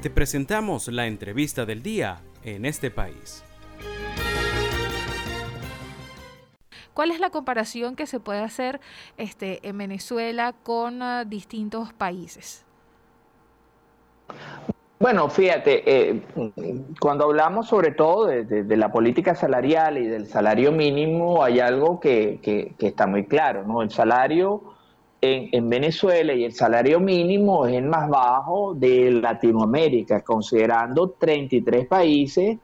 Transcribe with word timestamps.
Te 0.00 0.10
presentamos 0.10 0.86
la 0.86 1.08
entrevista 1.08 1.66
del 1.66 1.82
día 1.82 2.20
en 2.44 2.64
este 2.64 2.88
país. 2.88 3.42
¿Cuál 6.94 7.10
es 7.10 7.18
la 7.18 7.30
comparación 7.30 7.96
que 7.96 8.06
se 8.06 8.20
puede 8.20 8.38
hacer 8.38 8.78
este, 9.16 9.58
en 9.68 9.76
Venezuela 9.76 10.54
con 10.62 11.02
uh, 11.02 11.24
distintos 11.26 11.92
países? 11.92 12.64
Bueno, 15.00 15.28
fíjate, 15.28 15.82
eh, 15.84 16.22
cuando 17.00 17.24
hablamos 17.24 17.66
sobre 17.66 17.90
todo 17.90 18.26
de, 18.26 18.76
la 18.76 18.92
política 18.92 19.34
salarial 19.34 19.98
y 19.98 20.06
del 20.06 20.28
salario 20.28 20.70
mínimo, 20.70 21.42
hay 21.42 21.58
algo 21.58 21.98
que, 21.98 22.38
que, 22.40 22.86
está 22.86 23.08
muy 23.08 23.26
claro, 23.26 23.64
¿no? 23.64 23.82
El 23.82 23.90
salario 23.90 24.77
en, 25.20 25.48
en, 25.52 25.68
Venezuela 25.68 26.32
y 26.32 26.44
el 26.44 26.52
salario 26.52 27.00
mínimo 27.00 27.66
es 27.66 27.74
el 27.74 27.86
más 27.86 28.08
bajo 28.08 28.74
de 28.74 29.10
Latinoamérica, 29.10 30.22
considerando 30.22 31.10
33 31.10 31.86
países 31.86 32.58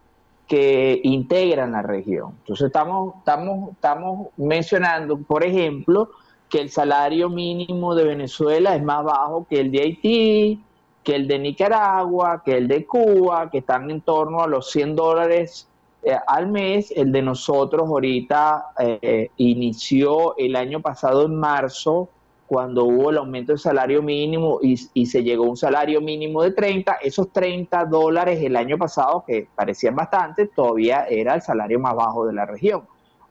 que 0.46 1.00
integran 1.02 1.72
la 1.72 1.82
región. 1.82 2.34
Entonces 2.40 2.66
estamos, 2.66 3.14
estamos, 3.18 3.72
estamos 3.72 4.28
mencionando, 4.36 5.18
por 5.18 5.44
ejemplo, 5.44 6.10
que 6.48 6.60
el 6.60 6.70
salario 6.70 7.28
mínimo 7.28 7.94
de 7.94 8.04
Venezuela 8.04 8.76
es 8.76 8.82
más 8.82 9.04
bajo 9.04 9.46
que 9.48 9.60
el 9.60 9.72
de 9.72 9.80
Haití, 9.80 10.60
que 11.02 11.16
el 11.16 11.26
de 11.28 11.38
Nicaragua, 11.38 12.42
que 12.44 12.56
el 12.56 12.68
de 12.68 12.86
Cuba, 12.86 13.50
que 13.50 13.58
están 13.58 13.90
en 13.90 14.00
torno 14.00 14.42
a 14.42 14.46
los 14.46 14.70
100 14.70 14.96
dólares 14.96 15.68
eh, 16.02 16.16
al 16.26 16.48
mes. 16.48 16.92
El 16.94 17.12
de 17.12 17.22
nosotros 17.22 17.88
ahorita 17.88 18.66
eh, 18.78 19.30
inició 19.36 20.36
el 20.36 20.56
año 20.56 20.80
pasado 20.80 21.26
en 21.26 21.34
marzo 21.36 22.08
cuando 22.46 22.84
hubo 22.84 23.10
el 23.10 23.18
aumento 23.18 23.52
del 23.52 23.58
salario 23.58 24.02
mínimo 24.02 24.58
y, 24.62 24.76
se 25.06 25.22
llegó 25.22 25.46
a 25.46 25.50
un 25.50 25.56
salario 25.56 26.00
mínimo 26.00 26.42
de 26.42 26.52
30, 26.52 26.98
esos 27.02 27.32
30 27.32 27.86
dólares 27.86 28.42
el 28.42 28.56
año 28.56 28.76
pasado, 28.76 29.24
que 29.26 29.48
parecían 29.54 29.96
bastante, 29.96 30.46
todavía 30.46 31.06
era 31.08 31.34
el 31.34 31.42
salario 31.42 31.80
más 31.80 31.94
bajo 31.94 32.26
de 32.26 32.34
la 32.34 32.46
región. 32.46 32.82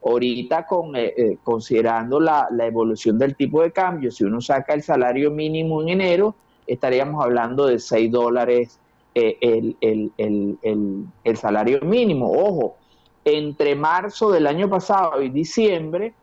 Ahorita, 0.05 0.65
con, 0.65 0.95
eh, 0.95 1.13
eh, 1.15 1.37
considerando 1.43 2.19
la, 2.19 2.47
evolución 2.59 3.17
del 3.17 3.35
tipo 3.35 3.61
de 3.61 3.71
cambio, 3.71 4.11
si 4.11 4.23
uno 4.23 4.41
saca 4.41 4.73
el 4.73 4.83
salario 4.83 5.31
mínimo 5.31 5.81
en 5.81 5.89
enero, 5.89 6.35
estaríamos 6.67 7.23
hablando 7.23 7.67
de 7.67 7.79
6 7.79 8.11
dólares 8.11 8.79
eh, 9.15 9.37
el 9.79 11.37
salario 11.37 11.81
mínimo. 11.81 12.31
Ojo, 12.31 12.75
entre 13.23 13.75
marzo 13.75 14.31
del 14.31 14.47
año 14.47 14.69
pasado 14.69 15.21
y 15.21 15.29
diciembre, 15.29 16.13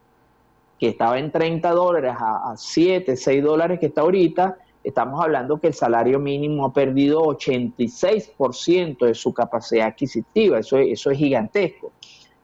que 0.80 0.88
estaba 0.88 1.18
en 1.18 1.30
30 1.30 1.70
dólares 1.72 2.14
a, 2.18 2.54
7, 2.56 3.14
6 3.14 3.44
dólares 3.44 3.78
que 3.78 3.86
está 3.86 4.00
ahorita, 4.00 4.56
estamos 4.82 5.22
hablando 5.22 5.60
que 5.60 5.66
el 5.66 5.74
salario 5.74 6.18
mínimo 6.18 6.64
ha 6.64 6.72
perdido 6.72 7.20
86% 7.20 9.04
de 9.04 9.14
su 9.14 9.34
capacidad 9.34 9.88
adquisitiva, 9.88 10.58
eso, 10.58 10.78
eso 10.78 11.10
es 11.10 11.18
gigantesco. 11.18 11.92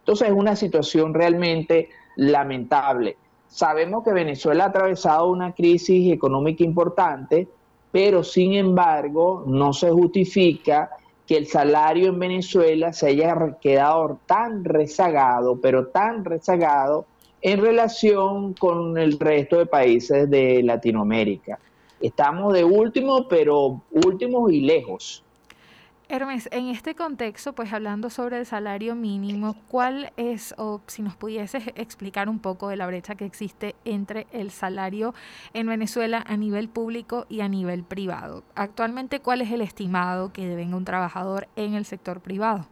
Entonces 0.00 0.28
es 0.28 0.34
una 0.34 0.54
situación 0.54 1.14
realmente 1.14 1.88
lamentable. 2.16 3.16
Sabemos 3.48 4.04
que 4.04 4.12
Venezuela 4.12 4.64
ha 4.64 4.68
atravesado 4.68 5.30
una 5.30 5.52
crisis 5.54 6.12
económica 6.12 6.62
importante, 6.62 7.48
pero 7.90 8.22
sin 8.22 8.52
embargo 8.52 9.44
no 9.46 9.72
se 9.72 9.90
justifica 9.90 10.90
que 11.26 11.38
el 11.38 11.46
salario 11.46 12.10
en 12.10 12.18
Venezuela 12.18 12.92
se 12.92 13.08
haya 13.08 13.56
quedado 13.62 14.20
tan 14.26 14.62
rezagado, 14.62 15.58
pero 15.58 15.86
tan 15.86 16.24
rezagado, 16.24 17.06
en 17.42 17.60
relación 17.60 18.54
con 18.54 18.96
el 18.98 19.18
resto 19.18 19.58
de 19.58 19.66
países 19.66 20.30
de 20.30 20.62
Latinoamérica. 20.62 21.58
Estamos 22.00 22.52
de 22.52 22.64
último, 22.64 23.26
pero 23.28 23.82
últimos 23.90 24.52
y 24.52 24.60
lejos. 24.60 25.22
Hermes, 26.08 26.48
en 26.52 26.68
este 26.68 26.94
contexto, 26.94 27.52
pues 27.52 27.72
hablando 27.72 28.10
sobre 28.10 28.38
el 28.38 28.46
salario 28.46 28.94
mínimo, 28.94 29.56
¿cuál 29.66 30.12
es, 30.16 30.54
o 30.56 30.80
si 30.86 31.02
nos 31.02 31.16
pudieses 31.16 31.66
explicar 31.74 32.28
un 32.28 32.38
poco 32.38 32.68
de 32.68 32.76
la 32.76 32.86
brecha 32.86 33.16
que 33.16 33.24
existe 33.24 33.74
entre 33.84 34.28
el 34.30 34.52
salario 34.52 35.14
en 35.52 35.66
Venezuela 35.66 36.22
a 36.24 36.36
nivel 36.36 36.68
público 36.68 37.26
y 37.28 37.40
a 37.40 37.48
nivel 37.48 37.82
privado? 37.82 38.44
Actualmente, 38.54 39.18
¿cuál 39.18 39.40
es 39.40 39.50
el 39.50 39.62
estimado 39.62 40.32
que 40.32 40.46
debe 40.46 40.62
un 40.72 40.84
trabajador 40.84 41.48
en 41.56 41.74
el 41.74 41.84
sector 41.84 42.20
privado? 42.20 42.68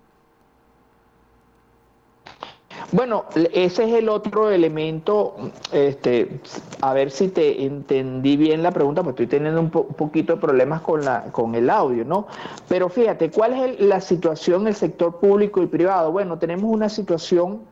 Bueno, 2.94 3.25
ese 3.53 3.87
es 3.87 3.93
el 3.93 4.09
otro 4.09 4.53
elemento, 4.53 5.34
este, 5.72 6.38
a 6.81 6.93
ver 6.93 7.10
si 7.10 7.27
te 7.27 7.65
entendí 7.65 8.37
bien 8.37 8.62
la 8.62 8.71
pregunta, 8.71 9.03
pues 9.03 9.15
estoy 9.15 9.27
teniendo 9.27 9.60
un, 9.62 9.71
poquito 9.71 10.37
de 10.37 10.41
problemas 10.41 10.81
con, 10.81 11.04
la, 11.04 11.25
con 11.33 11.56
el 11.56 11.71
audio, 11.71 12.04
¿no? 12.04 12.28
Pero 12.69 12.88
fíjate, 12.88 13.33
¿cuál 13.33 13.54
es 13.54 13.81
la 13.81 14.00
situación 14.00 14.60
en 14.60 14.69
el 14.69 14.75
sector 14.77 15.19
público 15.19 15.60
y 15.60 15.66
privado? 15.66 16.12
Bueno, 16.12 16.38
tenemos 16.38 16.72
una 16.72 16.88
situación 16.88 17.62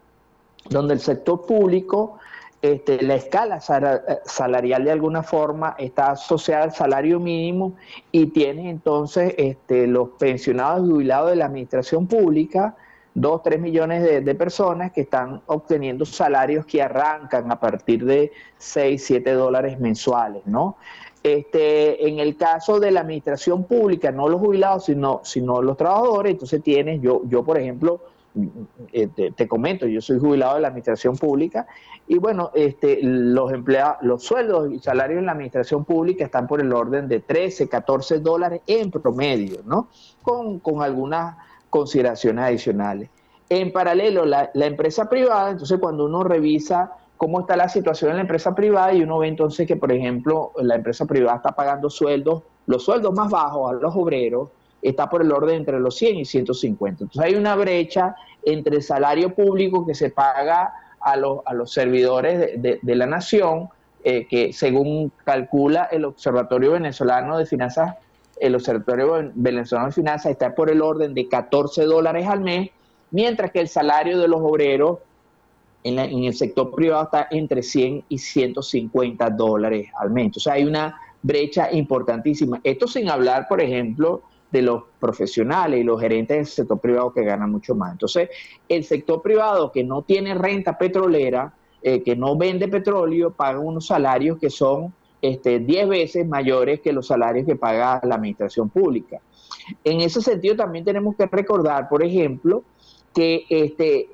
donde 0.68 0.94
el 0.94 1.00
sector 1.00 1.46
público, 1.46 2.18
este, 2.60 3.00
la 3.02 3.14
escala 3.14 3.60
salarial 3.60 4.84
de 4.84 4.90
alguna 4.90 5.22
forma 5.22 5.76
está 5.78 6.10
asociada 6.10 6.64
al 6.64 6.72
salario 6.72 7.20
mínimo 7.20 7.74
y 8.10 8.26
tiene 8.26 8.70
entonces 8.70 9.36
este, 9.38 9.86
los 9.86 10.08
pensionados 10.18 10.80
jubilados 10.80 11.30
de 11.30 11.36
la 11.36 11.44
administración 11.44 12.08
pública, 12.08 12.74
2, 13.14 13.42
3 13.42 13.60
millones 13.60 14.24
de, 14.24 14.34
personas 14.34 14.92
que 14.92 15.02
están 15.02 15.42
obteniendo 15.46 16.04
salarios 16.04 16.64
que 16.64 16.82
arrancan 16.82 17.50
a 17.52 17.60
partir 17.60 18.04
de 18.04 18.32
6, 18.58 19.04
7 19.04 19.32
dólares 19.32 19.78
mensuales, 19.78 20.42
¿no? 20.46 20.76
Este, 21.22 22.08
en 22.08 22.18
el 22.18 22.36
caso 22.36 22.80
de 22.80 22.90
la 22.90 23.00
administración 23.00 23.64
pública, 23.64 24.10
no 24.10 24.28
los 24.28 24.40
jubilados, 24.40 24.86
sino, 24.86 25.20
sino 25.22 25.62
los 25.62 25.76
trabajadores, 25.76 26.32
entonces 26.32 26.62
tienes, 26.62 27.00
yo, 27.00 27.22
yo 27.26 27.44
por 27.44 27.58
ejemplo, 27.58 28.00
eh, 28.92 29.08
te, 29.36 29.46
comento, 29.46 29.86
yo 29.86 30.00
soy 30.00 30.18
jubilado 30.18 30.54
de 30.54 30.62
la 30.62 30.68
administración 30.68 31.18
pública 31.18 31.66
y 32.08 32.16
bueno, 32.16 32.50
este, 32.54 32.98
los 33.02 33.52
empleados, 33.52 33.98
los 34.00 34.24
sueldos 34.24 34.72
y 34.72 34.78
salarios 34.78 35.18
en 35.18 35.26
la 35.26 35.32
administración 35.32 35.84
pública 35.84 36.24
están 36.24 36.46
por 36.46 36.62
el 36.62 36.72
orden 36.72 37.08
de 37.08 37.20
13, 37.20 37.68
14 37.68 38.20
dólares 38.20 38.62
en 38.66 38.90
promedio, 38.90 39.60
¿no? 39.66 39.88
Con, 40.22 40.60
con 40.60 40.82
algunas 40.82 41.36
consideraciones 41.72 42.44
adicionales. 42.44 43.08
En 43.48 43.72
paralelo, 43.72 44.26
la, 44.26 44.50
empresa 44.54 45.08
privada, 45.08 45.50
entonces 45.52 45.78
cuando 45.80 46.04
uno 46.04 46.22
revisa 46.22 46.92
cómo 47.16 47.40
está 47.40 47.56
la 47.56 47.70
situación 47.70 48.10
en 48.10 48.16
la 48.18 48.22
empresa 48.22 48.54
privada 48.54 48.92
y 48.92 49.02
uno 49.02 49.18
ve 49.18 49.28
entonces 49.28 49.66
que, 49.66 49.76
por 49.76 49.90
ejemplo, 49.90 50.52
la 50.56 50.74
empresa 50.74 51.06
privada 51.06 51.38
está 51.38 51.52
pagando 51.52 51.88
sueldos, 51.88 52.42
los 52.66 52.84
sueldos 52.84 53.14
más 53.14 53.30
bajos 53.30 53.70
a 53.70 53.74
los 53.74 53.96
obreros, 53.96 54.50
está 54.82 55.08
por 55.08 55.22
el 55.22 55.32
orden 55.32 55.56
entre 55.56 55.80
los 55.80 55.96
100 55.96 56.16
y 56.16 56.24
150. 56.26 57.04
Entonces 57.04 57.32
hay 57.32 57.38
una 57.38 57.56
brecha 57.56 58.16
entre 58.44 58.76
el 58.76 58.82
salario 58.82 59.34
público 59.34 59.86
que 59.86 59.94
se 59.94 60.10
paga 60.10 60.74
a 61.00 61.16
los, 61.16 61.38
a 61.46 61.54
los 61.54 61.72
servidores 61.72 62.60
de, 62.60 62.94
la 62.94 63.06
nación, 63.06 63.70
eh, 64.04 64.26
que 64.26 64.52
según 64.52 65.10
calcula 65.24 65.88
el 65.90 66.04
Observatorio 66.04 66.72
Venezolano 66.72 67.38
de 67.38 67.46
Finanzas 67.46 67.94
el 68.42 68.56
Observatorio 68.56 69.30
Venezolano 69.34 69.86
de 69.86 69.94
Finanzas 69.94 70.32
está 70.32 70.52
por 70.52 70.68
el 70.68 70.82
orden 70.82 71.14
de 71.14 71.28
14 71.28 71.84
dólares 71.84 72.26
al 72.26 72.40
mes, 72.40 72.70
mientras 73.12 73.52
que 73.52 73.60
el 73.60 73.68
salario 73.68 74.18
de 74.18 74.26
los 74.26 74.40
obreros 74.40 74.98
en, 75.84 75.98
el 76.00 76.34
sector 76.34 76.74
privado 76.74 77.04
está 77.04 77.28
entre 77.30 77.62
100 77.62 78.04
y 78.08 78.18
150 78.18 79.30
dólares 79.30 79.88
al 79.96 80.10
mes. 80.10 80.26
Entonces 80.26 80.52
hay 80.52 80.64
una 80.64 80.98
brecha 81.22 81.70
importantísima. 81.72 82.60
Esto 82.64 82.88
sin 82.88 83.08
hablar, 83.08 83.46
por 83.48 83.60
ejemplo, 83.60 84.22
de 84.50 84.62
los 84.62 84.82
profesionales 84.98 85.80
y 85.80 85.84
los 85.84 86.00
gerentes 86.00 86.36
del 86.36 86.46
sector 86.46 86.80
privado 86.80 87.12
que 87.12 87.22
ganan 87.22 87.50
mucho 87.50 87.76
más. 87.76 87.92
Entonces, 87.92 88.28
el 88.68 88.82
sector 88.82 89.22
privado 89.22 89.70
que 89.70 89.84
no 89.84 90.02
tiene 90.02 90.34
renta 90.34 90.76
petrolera, 90.76 91.54
eh, 91.80 92.02
que 92.02 92.16
no 92.16 92.36
vende 92.36 92.66
petróleo, 92.66 93.30
paga 93.30 93.60
unos 93.60 93.86
salarios 93.86 94.38
que 94.38 94.50
son 94.50 94.92
este, 95.22 95.60
10 95.60 95.88
veces 95.88 96.26
mayores 96.26 96.80
que 96.80 96.92
los 96.92 97.06
salarios 97.06 97.46
que 97.46 97.56
paga 97.56 98.00
la 98.02 98.16
administración 98.16 98.68
pública. 98.68 99.20
En 99.84 100.00
ese 100.00 100.20
sentido 100.20 100.56
también 100.56 100.84
tenemos 100.84 101.14
que 101.16 101.26
recordar, 101.26 101.88
por 101.88 102.04
ejemplo, 102.04 102.64
que 103.14 103.44
este, 103.48 104.08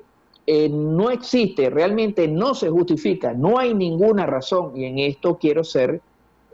eh, 0.45 0.69
no 0.69 1.09
existe, 1.09 1.69
realmente 1.69 2.27
no 2.27 2.53
se 2.53 2.69
justifica, 2.69 3.33
no 3.33 3.57
hay 3.57 3.73
ninguna 3.73 4.25
razón, 4.25 4.77
y 4.77 4.85
en 4.85 4.99
esto 4.99 5.37
quiero 5.39 5.63
ser, 5.63 6.01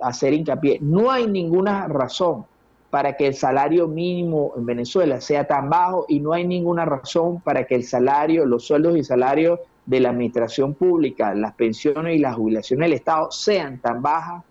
hacer 0.02 0.34
hincapié, 0.34 0.80
no 0.82 1.12
hay 1.12 1.28
ninguna 1.28 1.88
razón 1.88 2.46
para 2.90 3.18
que 3.18 3.28
el 3.28 3.34
salario 3.34 3.90
mínimo 3.90 4.54
en 4.56 4.66
Venezuela 4.66 5.20
sea 5.20 5.46
tan 5.46 5.70
bajo 5.70 6.06
y 6.08 6.22
no 6.22 6.32
hay 6.32 6.48
ninguna 6.48 6.86
razón 6.86 7.42
para 7.42 7.66
que 7.66 7.76
el 7.76 7.84
salario, 7.84 8.46
los 8.46 8.66
sueldos 8.66 8.96
y 8.96 9.04
salarios 9.04 9.60
de 9.86 10.00
la 10.00 10.10
administración 10.10 10.74
pública, 10.74 11.34
las 11.34 11.54
pensiones 11.54 12.16
y 12.16 12.20
las 12.20 12.36
jubilaciones 12.36 12.90
del 12.90 12.98
Estado 12.98 13.32
sean 13.32 13.80
tan 13.80 14.02
bajas 14.02 14.44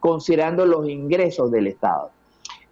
considerando 0.00 0.64
los 0.64 0.88
ingresos 0.88 1.50
del 1.50 1.66
Estado. 1.66 2.10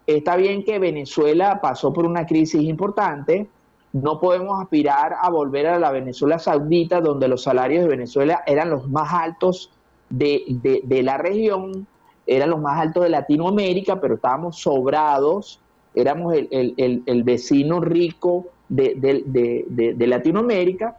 Está 0.06 0.36
bien 0.36 0.64
que 0.64 0.78
Venezuela 0.78 1.60
pasó 1.60 1.92
por 1.92 2.06
una 2.06 2.26
crisis 2.26 2.62
importante, 2.62 3.48
no 3.92 4.20
podemos 4.20 4.60
aspirar 4.60 5.14
a 5.20 5.30
volver 5.30 5.66
a 5.66 5.78
la 5.78 5.90
Venezuela 5.90 6.38
saudita, 6.38 7.00
donde 7.00 7.28
los 7.28 7.42
salarios 7.42 7.82
de 7.84 7.88
Venezuela 7.88 8.42
eran 8.46 8.70
los 8.70 8.88
más 8.88 9.12
altos 9.12 9.70
de, 10.10 10.42
de 10.84 11.02
la 11.02 11.16
región, 11.16 11.86
eran 12.26 12.50
los 12.50 12.60
más 12.60 12.80
altos 12.80 13.02
de 13.02 13.10
Latinoamérica, 13.10 14.00
pero 14.00 14.14
estábamos 14.14 14.58
sobrados. 14.58 15.60
Éramos 15.94 16.34
el, 16.34 17.22
vecino 17.24 17.80
rico 17.80 18.46
de, 18.68 19.94
Latinoamérica, 19.98 20.96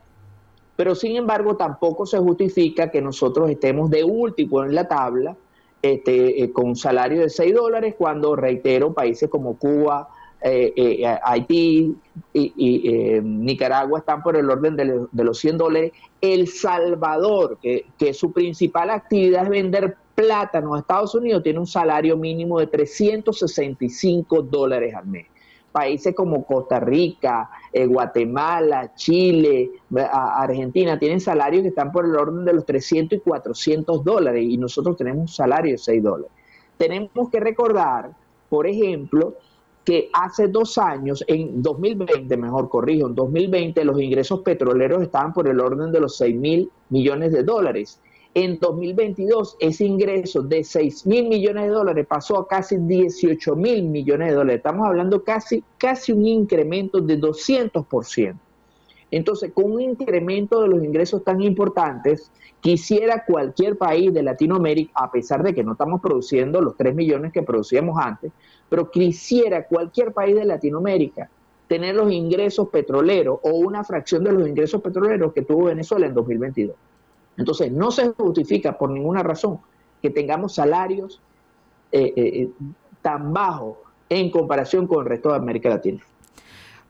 pero 0.75 0.95
sin 0.95 1.16
embargo 1.16 1.56
tampoco 1.56 2.06
se 2.06 2.18
justifica 2.18 2.92
que 2.92 3.01
nosotros 3.01 3.50
estemos 3.50 3.89
de 3.89 4.04
último 4.04 4.63
en 4.63 4.75
la 4.75 4.88
tabla 4.88 5.36
este, 5.81 6.44
eh, 6.44 6.51
con 6.51 6.69
un 6.69 6.75
salario 6.75 7.22
de 7.22 7.30
6 7.30 7.54
dólares 7.54 7.95
cuando, 7.98 8.36
reitero, 8.36 8.94
países 8.94 9.30
como 9.30 9.57
Cuba, 9.57 10.10
eh, 10.42 10.74
eh, 10.75 11.18
Haití 11.24 11.95
y, 12.33 13.19
Nicaragua 13.22 14.00
están 14.00 14.22
por 14.24 14.36
el 14.36 14.50
orden 14.50 14.75
de, 14.75 15.24
los 15.24 15.38
100 15.38 15.57
dólares. 15.57 15.92
El 16.22 16.48
Salvador, 16.48 17.60
que, 17.62 17.86
que 17.98 18.13
su 18.13 18.31
principal 18.31 18.89
actividad 18.89 19.44
es 19.44 19.50
vender 19.50 19.95
plátano 20.16 20.74
a 20.74 20.80
Estados 20.80 21.13
Unidos, 21.13 21.44
tiene 21.44 21.60
un 21.60 21.68
salario 21.68 22.18
mínimo 22.18 22.60
de 22.60 22.68
365 22.68 24.42
dólares 24.42 24.95
al 24.95 25.06
mes 25.06 25.27
países 25.75 26.16
como 26.16 26.45
Costa 26.45 26.80
Rica, 26.80 27.50
eh, 27.74 27.86
Guatemala, 27.86 28.95
Chile, 28.95 29.72
Argentina, 29.94 30.98
tienen 30.98 31.19
salarios 31.19 31.63
que 31.63 31.68
están 31.68 31.92
por 31.92 32.06
el 32.06 32.16
orden 32.16 32.45
de 32.45 32.54
los 32.54 32.66
300 32.66 33.18
y 33.18 33.22
400 33.22 34.01
dólares 34.01 34.45
y 34.48 34.57
nosotros 34.57 34.95
tenemos 34.95 35.19
un 35.19 35.27
salario 35.27 35.74
de 35.74 35.77
6 35.77 36.01
dólares. 36.01 36.31
Tenemos 36.77 37.30
que 37.30 37.42
recordar, 37.42 38.12
por 38.48 38.68
ejemplo, 38.68 39.33
que 39.83 40.10
hace 40.13 40.48
dos 40.48 40.77
años, 40.77 41.25
en 41.27 41.62
2020, 41.62 42.38
mejor 42.38 42.69
corrijo, 42.69 43.07
en 43.07 43.16
2020 43.16 43.83
los 43.83 44.01
ingresos 44.01 44.39
petroleros 44.44 45.04
estaban 45.04 45.33
por 45.33 45.45
el 45.50 45.60
orden 45.60 45.92
de 45.92 46.00
los 46.00 46.16
6 46.16 46.38
mil 46.38 46.72
millones 46.89 47.33
de 47.33 47.44
dólares 47.44 48.00
en 48.36 48.60
2022 48.60 49.56
ese 49.62 49.86
ingreso 49.86 50.44
de 50.44 50.66
6 50.66 51.06
mil 51.06 51.30
millones 51.30 51.64
de 51.64 51.70
dólares 51.70 52.06
pasó 52.06 52.38
a 52.38 52.48
casi 52.48 52.76
18 52.78 53.56
mil 53.56 53.84
millones 53.84 54.28
de 54.28 54.36
dólares. 54.36 54.58
Estamos 54.58 54.86
hablando 54.86 55.24
casi, 55.24 55.64
casi 55.78 56.12
un 56.12 56.28
incremento 56.28 57.00
de 57.00 57.18
200%. 57.20 58.36
Entonces, 59.10 59.54
con 59.54 59.72
un 59.72 59.82
incremento 59.82 60.62
de 60.62 60.68
los 60.68 60.84
ingresos 60.84 61.24
tan 61.24 61.42
importantes, 61.42 62.30
quisiera 62.60 63.24
cualquier 63.24 63.78
país 63.78 64.14
de 64.14 64.22
Latinoamérica, 64.22 64.92
a 64.96 65.10
pesar 65.10 65.42
de 65.42 65.56
que 65.56 65.64
no 65.64 65.72
estamos 65.72 66.02
produciendo 66.02 66.60
los 66.60 66.76
3 66.76 66.94
millones 66.94 67.32
que 67.32 67.42
producíamos 67.42 67.98
antes, 68.04 68.34
pero 68.68 68.92
quisiera 68.92 69.66
cualquier 69.66 70.12
país 70.12 70.36
de 70.36 70.44
Latinoamérica 70.44 71.30
tener 71.70 71.96
los 71.96 72.12
ingresos 72.12 72.68
petroleros 72.68 73.40
o 73.44 73.52
una 73.52 73.86
fracción 73.86 74.26
de 74.26 74.34
los 74.34 74.46
ingresos 74.48 74.82
petroleros 74.82 75.32
que 75.32 75.44
tuvo 75.44 75.66
Venezuela 75.66 76.06
en 76.06 76.14
2022. 76.14 76.76
Entonces, 77.38 77.72
no 77.72 77.92
se 77.92 78.10
justifica 78.10 78.78
por 78.78 78.90
ninguna 78.90 79.24
razón 79.24 79.60
que 80.02 80.10
tengamos 80.10 80.56
salarios 80.56 81.22
eh, 81.92 82.14
eh, 82.16 82.42
eh, 82.42 82.50
tan 83.02 83.34
bajos 83.34 83.78
en 84.10 84.30
comparación 84.30 84.88
con 84.88 85.04
el 85.04 85.10
resto 85.10 85.30
de 85.30 85.36
América 85.36 85.70
Latina. 85.70 86.02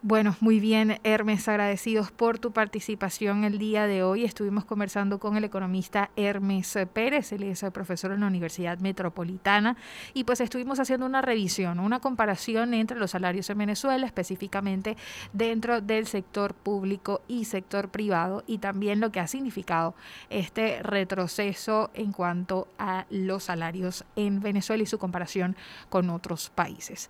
Bueno, 0.07 0.35
muy 0.39 0.59
bien, 0.59 0.99
Hermes, 1.03 1.47
agradecidos 1.47 2.11
por 2.11 2.37
tu 2.37 2.51
participación 2.51 3.43
el 3.43 3.57
día 3.57 3.87
de 3.87 4.03
hoy. 4.03 4.23
Estuvimos 4.23 4.63
conversando 4.63 5.17
con 5.17 5.35
el 5.35 5.43
economista 5.43 6.11
Hermes 6.15 6.77
Pérez, 6.93 7.31
él 7.31 7.41
es 7.41 7.65
profesor 7.73 8.11
en 8.11 8.19
la 8.19 8.27
Universidad 8.27 8.77
Metropolitana, 8.77 9.77
y 10.13 10.23
pues 10.23 10.41
estuvimos 10.41 10.79
haciendo 10.79 11.07
una 11.07 11.23
revisión, 11.23 11.79
una 11.79 12.01
comparación 12.01 12.75
entre 12.75 12.99
los 12.99 13.09
salarios 13.09 13.49
en 13.49 13.57
Venezuela, 13.57 14.05
específicamente 14.05 14.95
dentro 15.33 15.81
del 15.81 16.05
sector 16.05 16.53
público 16.53 17.23
y 17.27 17.45
sector 17.45 17.89
privado, 17.89 18.43
y 18.45 18.59
también 18.59 18.99
lo 18.99 19.11
que 19.11 19.21
ha 19.21 19.27
significado 19.27 19.95
este 20.29 20.83
retroceso 20.83 21.89
en 21.95 22.11
cuanto 22.11 22.67
a 22.77 23.07
los 23.09 23.45
salarios 23.45 24.05
en 24.15 24.39
Venezuela 24.39 24.83
y 24.83 24.85
su 24.85 24.99
comparación 24.99 25.55
con 25.89 26.11
otros 26.11 26.51
países. 26.51 27.09